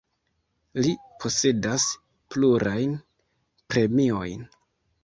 [0.85, 0.93] Li
[1.25, 1.85] posedas
[2.35, 2.99] plurajn
[3.73, 4.53] premiojn.